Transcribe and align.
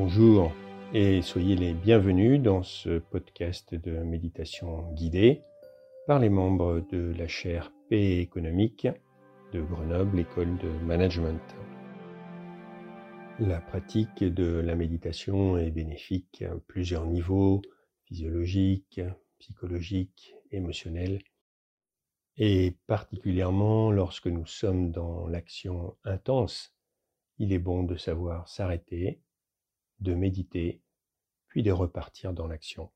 Bonjour 0.00 0.52
et 0.94 1.22
soyez 1.22 1.56
les 1.56 1.74
bienvenus 1.74 2.40
dans 2.40 2.62
ce 2.62 3.00
podcast 3.00 3.74
de 3.74 3.98
méditation 3.98 4.92
guidée 4.92 5.42
par 6.06 6.20
les 6.20 6.28
membres 6.28 6.86
de 6.92 7.12
la 7.18 7.26
chaire 7.26 7.72
Paix 7.90 8.20
économique 8.20 8.86
de 9.52 9.60
Grenoble 9.60 10.20
École 10.20 10.56
de 10.58 10.68
Management. 10.86 11.42
La 13.40 13.60
pratique 13.60 14.22
de 14.22 14.60
la 14.60 14.76
méditation 14.76 15.58
est 15.58 15.72
bénéfique 15.72 16.42
à 16.42 16.54
plusieurs 16.68 17.06
niveaux, 17.06 17.60
physiologiques, 18.04 19.00
psychologiques, 19.40 20.32
émotionnels, 20.52 21.18
et 22.36 22.76
particulièrement 22.86 23.90
lorsque 23.90 24.28
nous 24.28 24.46
sommes 24.46 24.92
dans 24.92 25.26
l'action 25.26 25.96
intense, 26.04 26.72
il 27.38 27.52
est 27.52 27.58
bon 27.58 27.82
de 27.82 27.96
savoir 27.96 28.48
s'arrêter 28.48 29.22
de 30.00 30.14
méditer, 30.14 30.82
puis 31.48 31.62
de 31.62 31.72
repartir 31.72 32.32
dans 32.32 32.46
l'action. 32.46 32.90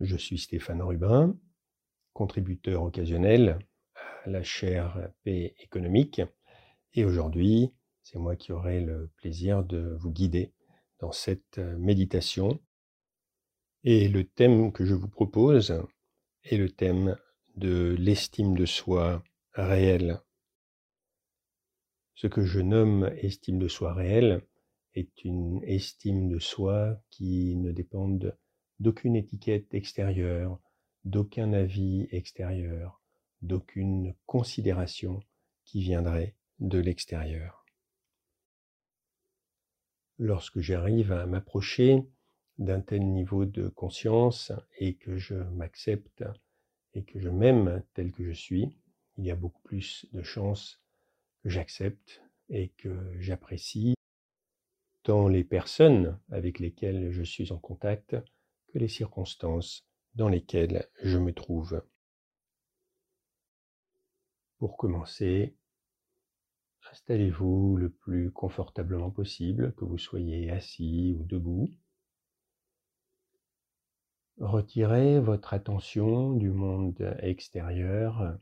Je 0.00 0.16
suis 0.16 0.38
Stéphane 0.38 0.82
Rubin, 0.82 1.38
contributeur 2.12 2.82
occasionnel 2.82 3.58
à 4.24 4.30
la 4.30 4.42
chaire 4.42 5.10
Paix 5.22 5.54
économique, 5.58 6.22
et 6.94 7.04
aujourd'hui, 7.04 7.72
c'est 8.02 8.18
moi 8.18 8.36
qui 8.36 8.52
aurai 8.52 8.80
le 8.80 9.10
plaisir 9.16 9.64
de 9.64 9.96
vous 10.00 10.10
guider 10.10 10.52
dans 10.98 11.12
cette 11.12 11.58
méditation. 11.58 12.60
Et 13.84 14.08
le 14.08 14.24
thème 14.24 14.72
que 14.72 14.84
je 14.84 14.94
vous 14.94 15.08
propose 15.08 15.82
est 16.44 16.56
le 16.56 16.70
thème 16.70 17.16
de 17.56 17.96
l'estime 17.98 18.56
de 18.56 18.66
soi 18.66 19.22
réelle. 19.52 20.20
Ce 22.14 22.26
que 22.26 22.44
je 22.44 22.60
nomme 22.60 23.10
estime 23.16 23.58
de 23.58 23.68
soi 23.68 23.94
réelle, 23.94 24.46
est 24.94 25.24
une 25.24 25.62
estime 25.64 26.28
de 26.28 26.38
soi 26.38 27.00
qui 27.10 27.56
ne 27.56 27.72
dépend 27.72 28.08
d'aucune 28.80 29.16
étiquette 29.16 29.72
extérieure, 29.74 30.60
d'aucun 31.04 31.52
avis 31.52 32.06
extérieur, 32.10 33.00
d'aucune 33.40 34.14
considération 34.26 35.20
qui 35.64 35.82
viendrait 35.82 36.36
de 36.58 36.78
l'extérieur. 36.78 37.64
Lorsque 40.18 40.60
j'arrive 40.60 41.12
à 41.12 41.26
m'approcher 41.26 42.06
d'un 42.58 42.80
tel 42.80 43.04
niveau 43.04 43.44
de 43.44 43.68
conscience 43.68 44.52
et 44.78 44.94
que 44.94 45.16
je 45.16 45.34
m'accepte 45.34 46.24
et 46.94 47.02
que 47.02 47.18
je 47.18 47.28
m'aime 47.28 47.82
tel 47.94 48.12
que 48.12 48.24
je 48.24 48.32
suis, 48.32 48.76
il 49.16 49.24
y 49.24 49.30
a 49.30 49.36
beaucoup 49.36 49.62
plus 49.62 50.06
de 50.12 50.22
chances 50.22 50.80
que 51.42 51.48
j'accepte 51.48 52.22
et 52.48 52.68
que 52.76 53.18
j'apprécie 53.18 53.94
tant 55.02 55.28
les 55.28 55.44
personnes 55.44 56.18
avec 56.30 56.58
lesquelles 56.58 57.10
je 57.10 57.22
suis 57.22 57.52
en 57.52 57.58
contact 57.58 58.16
que 58.68 58.78
les 58.78 58.88
circonstances 58.88 59.86
dans 60.14 60.28
lesquelles 60.28 60.88
je 61.02 61.18
me 61.18 61.32
trouve. 61.32 61.82
Pour 64.58 64.76
commencer, 64.76 65.56
installez-vous 66.90 67.76
le 67.76 67.90
plus 67.90 68.30
confortablement 68.30 69.10
possible, 69.10 69.74
que 69.74 69.84
vous 69.84 69.98
soyez 69.98 70.50
assis 70.50 71.16
ou 71.18 71.24
debout. 71.24 71.68
Retirez 74.38 75.20
votre 75.20 75.54
attention 75.54 76.32
du 76.32 76.50
monde 76.50 77.16
extérieur, 77.20 78.38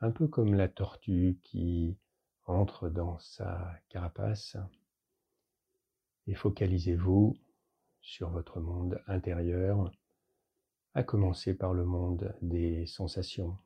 un 0.00 0.10
peu 0.10 0.28
comme 0.28 0.54
la 0.54 0.68
tortue 0.68 1.38
qui 1.42 1.96
entre 2.46 2.88
dans 2.88 3.18
sa 3.18 3.74
carapace 3.88 4.56
et 6.26 6.34
focalisez-vous 6.34 7.36
sur 8.00 8.30
votre 8.30 8.60
monde 8.60 9.02
intérieur, 9.06 9.90
à 10.94 11.02
commencer 11.02 11.54
par 11.54 11.72
le 11.72 11.84
monde 11.84 12.34
des 12.42 12.86
sensations. 12.86 13.56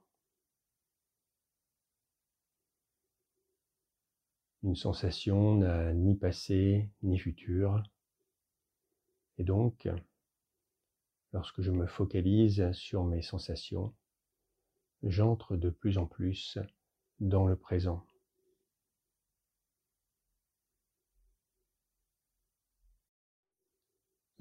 Une 4.63 4.77
sensation 4.77 5.57
n'a 5.57 5.93
ni 5.93 6.17
passé 6.17 6.91
ni 7.03 7.19
futur, 7.19 7.83
et 9.39 9.45
donc, 9.45 9.89
lorsque 11.33 11.61
je 11.61 11.71
me 11.71 11.87
focalise 11.87 12.71
sur 12.73 13.05
mes 13.05 13.23
sensations, 13.23 13.95
j'entre 15.03 15.57
de 15.57 15.71
plus 15.71 15.99
en 15.99 16.07
plus 16.07 16.59
dans 17.21 17.47
le 17.47 17.57
présent. 17.57 18.07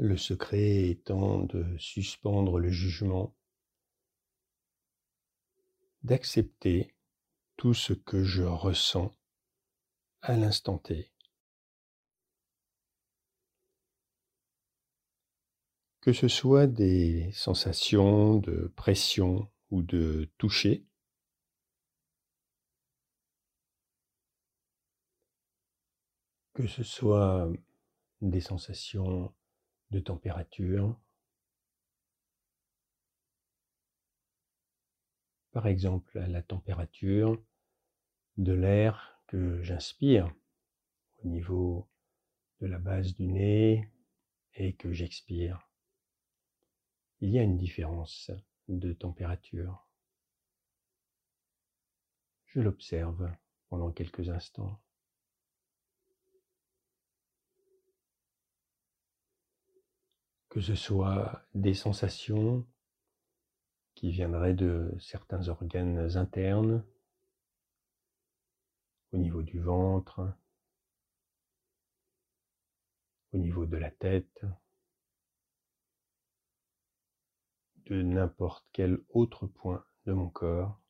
Le 0.04 0.18
secret 0.18 0.90
étant 0.90 1.40
de 1.40 1.78
suspendre 1.78 2.60
le 2.60 2.70
jugement, 2.70 3.34
d'accepter 6.02 6.94
tout 7.56 7.74
ce 7.74 7.94
que 7.94 8.22
je 8.22 8.44
ressens 8.44 9.14
à 10.22 10.36
l'instant 10.36 10.78
T. 10.78 11.10
Que 16.02 16.12
ce 16.12 16.28
soit 16.28 16.68
des 16.68 17.32
sensations 17.32 18.36
de 18.36 18.74
pression 18.76 19.50
ou 19.72 19.84
de 19.84 20.30
toucher, 20.38 20.86
que 26.54 26.68
ce 26.68 26.84
soit 26.84 27.50
des 28.20 28.42
sensations 28.42 29.34
de 29.94 30.00
température. 30.00 31.00
Par 35.52 35.68
exemple, 35.68 36.20
la 36.20 36.42
température 36.42 37.40
de 38.38 38.54
l'air 38.54 39.22
que 39.28 39.62
j'inspire 39.62 40.34
au 41.24 41.28
niveau 41.28 41.88
de 42.60 42.66
la 42.66 42.80
base 42.80 43.14
du 43.14 43.28
nez 43.28 43.88
et 44.56 44.74
que 44.74 44.92
j'expire. 44.92 45.70
Il 47.22 47.30
y 47.30 47.38
a 47.38 47.44
une 47.44 47.58
différence 47.58 48.32
de 48.68 48.94
température. 48.94 49.88
Je 52.48 52.62
l'observe 52.62 53.32
pendant 53.70 53.92
quelques 53.92 54.30
instants. 54.30 54.82
Que 60.54 60.62
ce 60.62 60.76
soit 60.76 61.42
des 61.56 61.74
sensations 61.74 62.64
qui 63.96 64.12
viendraient 64.12 64.54
de 64.54 64.96
certains 65.00 65.48
organes 65.48 66.16
internes, 66.16 66.86
au 69.14 69.18
niveau 69.18 69.42
du 69.42 69.60
ventre, 69.60 70.32
au 73.32 73.40
niveau 73.40 73.66
de 73.66 73.78
la 73.78 73.90
tête, 73.90 74.46
de 77.88 78.04
n'importe 78.04 78.68
quel 78.74 79.00
autre 79.10 79.48
point 79.48 79.84
de 80.06 80.14
mon 80.14 80.30
corps. 80.30 80.83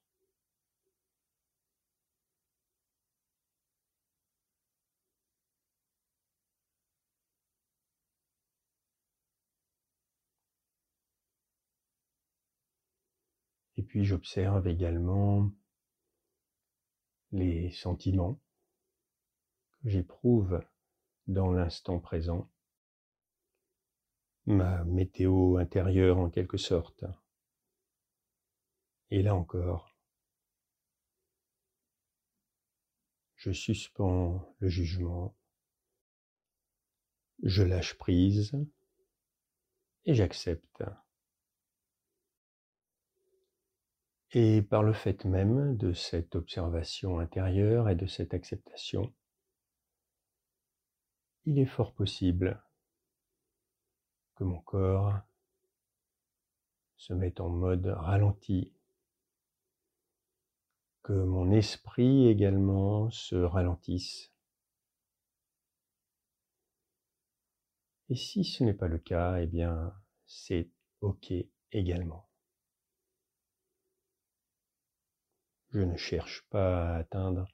Et 13.77 13.83
puis 13.83 14.05
j'observe 14.05 14.67
également 14.67 15.51
les 17.31 17.71
sentiments 17.71 18.39
que 19.81 19.89
j'éprouve 19.89 20.63
dans 21.27 21.51
l'instant 21.51 21.99
présent, 21.99 22.49
ma 24.45 24.83
météo 24.83 25.57
intérieure 25.57 26.19
en 26.19 26.29
quelque 26.29 26.57
sorte. 26.57 27.05
Et 29.09 29.21
là 29.23 29.35
encore, 29.35 29.97
je 33.35 33.51
suspends 33.51 34.55
le 34.59 34.69
jugement, 34.69 35.35
je 37.41 37.63
lâche 37.63 37.97
prise 37.97 38.53
et 40.05 40.13
j'accepte. 40.13 40.83
Et 44.33 44.61
par 44.61 44.83
le 44.83 44.93
fait 44.93 45.25
même 45.25 45.77
de 45.77 45.93
cette 45.93 46.35
observation 46.35 47.19
intérieure 47.19 47.87
et 47.87 47.95
de 47.95 48.07
cette 48.07 48.33
acceptation, 48.33 49.13
il 51.45 51.59
est 51.59 51.65
fort 51.65 51.93
possible 51.93 52.61
que 54.35 54.43
mon 54.43 54.59
corps 54.59 55.19
se 56.97 57.13
mette 57.13 57.39
en 57.39 57.49
mode 57.49 57.85
ralenti, 57.85 58.73
que 61.03 61.13
mon 61.13 61.51
esprit 61.51 62.27
également 62.27 63.11
se 63.11 63.35
ralentisse, 63.35 64.33
Et 68.09 68.15
si 68.15 68.43
ce 68.43 68.63
n'est 68.63 68.75
pas 68.75 68.87
le 68.87 68.99
cas, 68.99 69.37
eh 69.41 69.47
bien, 69.47 69.91
c'est 70.27 70.69
OK 71.01 71.33
également. 71.71 72.27
Je 75.73 75.79
ne 75.79 75.97
cherche 75.97 76.43
pas 76.51 76.91
à 76.91 76.97
atteindre 76.97 77.47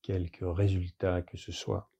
quelque 0.00 0.46
résultat 0.46 1.20
que 1.20 1.36
ce 1.36 1.52
soit. 1.52 1.90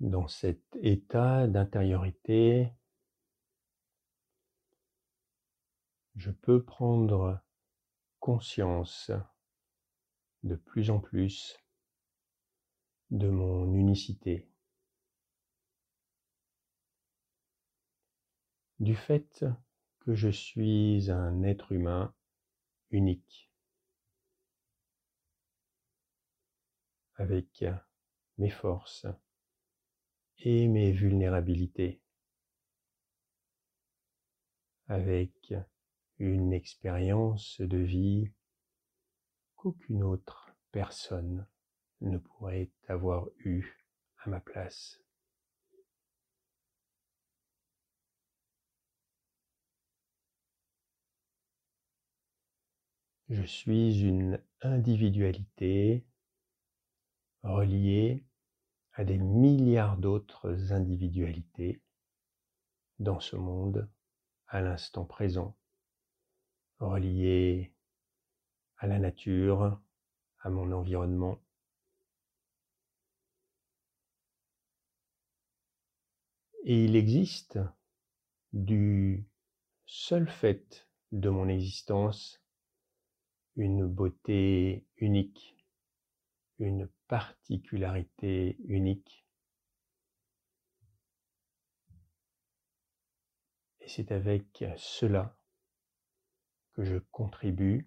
Dans 0.00 0.26
cet 0.26 0.60
état 0.82 1.46
d'intériorité, 1.46 2.72
je 6.16 6.32
peux 6.32 6.64
prendre 6.64 7.40
conscience 8.18 9.12
de 10.42 10.56
plus 10.56 10.90
en 10.90 10.98
plus 10.98 11.56
de 13.12 13.28
mon 13.28 13.72
unicité, 13.74 14.49
du 18.80 18.96
fait 18.96 19.44
que 20.00 20.14
je 20.14 20.30
suis 20.30 21.10
un 21.10 21.42
être 21.42 21.72
humain 21.72 22.14
unique, 22.90 23.50
avec 27.16 27.64
mes 28.38 28.48
forces 28.48 29.06
et 30.38 30.66
mes 30.66 30.92
vulnérabilités, 30.92 32.00
avec 34.88 35.54
une 36.18 36.54
expérience 36.54 37.60
de 37.60 37.76
vie 37.76 38.32
qu'aucune 39.56 40.02
autre 40.02 40.56
personne 40.72 41.46
ne 42.00 42.16
pourrait 42.16 42.70
avoir 42.88 43.28
eu 43.44 43.62
à 44.24 44.30
ma 44.30 44.40
place. 44.40 45.02
Je 53.30 53.44
suis 53.44 54.00
une 54.00 54.42
individualité 54.60 56.04
reliée 57.44 58.24
à 58.92 59.04
des 59.04 59.18
milliards 59.18 59.98
d'autres 59.98 60.72
individualités 60.72 61.80
dans 62.98 63.20
ce 63.20 63.36
monde 63.36 63.88
à 64.48 64.60
l'instant 64.60 65.04
présent 65.04 65.56
relié 66.80 67.72
à 68.78 68.88
la 68.88 68.98
nature, 68.98 69.80
à 70.40 70.50
mon 70.50 70.72
environnement. 70.72 71.40
Et 76.64 76.84
il 76.84 76.96
existe, 76.96 77.60
du 78.52 79.24
seul 79.86 80.28
fait 80.28 80.88
de 81.12 81.28
mon 81.28 81.46
existence, 81.46 82.40
une 83.60 83.86
beauté 83.86 84.86
unique, 84.96 85.54
une 86.58 86.88
particularité 87.08 88.56
unique. 88.64 89.26
Et 93.80 93.88
c'est 93.88 94.12
avec 94.12 94.64
cela 94.78 95.36
que 96.72 96.84
je 96.84 96.96
contribue 97.10 97.86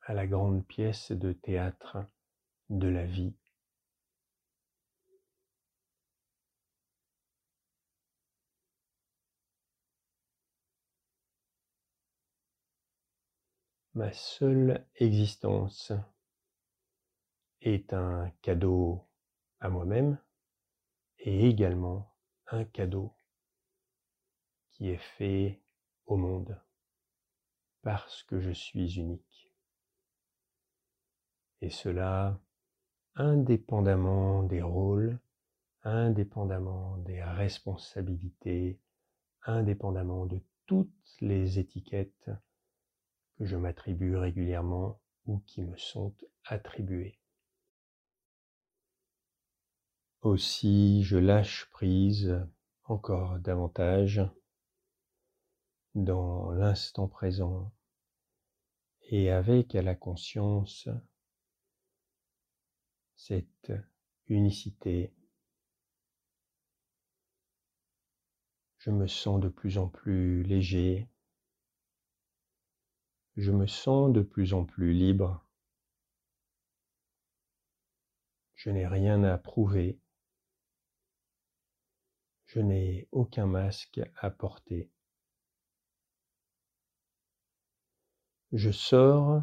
à 0.00 0.14
la 0.14 0.26
grande 0.26 0.66
pièce 0.66 1.12
de 1.12 1.34
théâtre 1.34 1.98
de 2.70 2.88
la 2.88 3.04
vie. 3.04 3.34
Ma 13.94 14.12
seule 14.12 14.86
existence 14.94 15.92
est 17.60 17.92
un 17.92 18.30
cadeau 18.40 19.04
à 19.58 19.68
moi-même 19.68 20.16
et 21.18 21.48
également 21.48 22.14
un 22.46 22.64
cadeau 22.64 23.12
qui 24.70 24.90
est 24.90 25.02
fait 25.16 25.60
au 26.06 26.16
monde 26.16 26.56
parce 27.82 28.22
que 28.22 28.38
je 28.38 28.52
suis 28.52 28.96
unique. 28.96 29.52
Et 31.60 31.70
cela 31.70 32.40
indépendamment 33.16 34.44
des 34.44 34.62
rôles, 34.62 35.18
indépendamment 35.82 36.96
des 36.98 37.24
responsabilités, 37.24 38.78
indépendamment 39.42 40.26
de 40.26 40.40
toutes 40.66 41.16
les 41.20 41.58
étiquettes 41.58 42.30
je 43.40 43.56
m'attribue 43.56 44.16
régulièrement 44.16 45.00
ou 45.26 45.38
qui 45.40 45.62
me 45.62 45.76
sont 45.76 46.14
attribuées. 46.44 47.18
Aussi, 50.22 51.02
je 51.02 51.16
lâche 51.16 51.68
prise 51.70 52.38
encore 52.84 53.38
davantage 53.38 54.20
dans 55.94 56.50
l'instant 56.50 57.08
présent 57.08 57.72
et 59.08 59.30
avec 59.30 59.74
à 59.74 59.82
la 59.82 59.94
conscience 59.94 60.88
cette 63.16 63.72
unicité. 64.28 65.12
Je 68.78 68.90
me 68.90 69.06
sens 69.06 69.40
de 69.40 69.48
plus 69.48 69.78
en 69.78 69.88
plus 69.88 70.42
léger, 70.42 71.09
je 73.40 73.52
me 73.52 73.66
sens 73.66 74.12
de 74.12 74.20
plus 74.20 74.52
en 74.52 74.66
plus 74.66 74.92
libre, 74.92 75.42
je 78.54 78.68
n'ai 78.68 78.86
rien 78.86 79.24
à 79.24 79.38
prouver, 79.38 79.98
je 82.44 82.60
n'ai 82.60 83.08
aucun 83.12 83.46
masque 83.46 84.00
à 84.16 84.28
porter. 84.28 84.90
Je 88.52 88.70
sors 88.70 89.42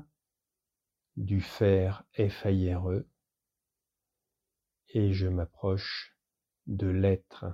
du 1.15 1.41
faire 1.41 2.03
FIRE 2.13 3.01
et 4.89 5.13
je 5.13 5.27
m'approche 5.27 6.15
de 6.67 6.87
l'être. 6.87 7.45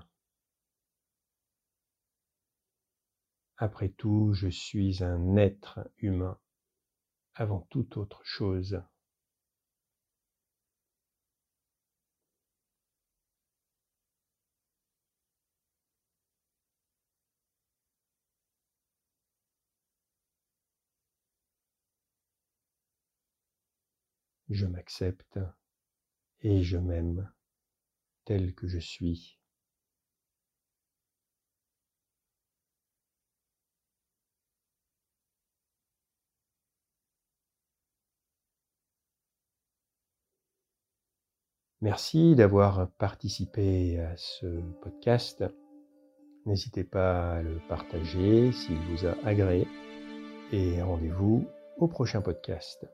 Après 3.64 3.88
tout, 3.88 4.34
je 4.34 4.50
suis 4.50 5.06
un 5.06 5.38
être 5.38 5.90
humain 6.00 6.38
avant 7.34 7.62
toute 7.70 7.96
autre 7.96 8.20
chose. 8.26 8.84
je 24.50 24.66
m'accepte 24.66 25.40
et 26.42 26.64
je 26.64 26.78
m'aime 26.78 27.32
tel 28.26 28.54
que 28.54 28.68
je 28.68 28.80
suis. 28.80 29.40
Merci 41.84 42.34
d'avoir 42.34 42.88
participé 42.98 44.00
à 44.00 44.16
ce 44.16 44.46
podcast. 44.82 45.44
N'hésitez 46.46 46.86
pas 46.86 47.34
à 47.34 47.42
le 47.42 47.60
partager 47.68 48.54
s'il 48.54 48.78
vous 48.90 49.06
a 49.06 49.16
agréé 49.26 49.68
et 50.54 50.82
rendez-vous 50.82 51.46
au 51.78 51.90
prochain 51.90 52.22
podcast. 52.22 52.86